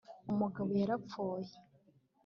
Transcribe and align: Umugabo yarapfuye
Umugabo 0.31 0.71
yarapfuye 0.81 1.53